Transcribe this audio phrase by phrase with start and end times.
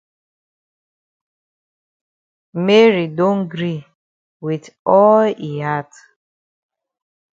[2.65, 3.81] Mary don gree
[4.43, 4.65] wit
[4.97, 5.91] all yi heart.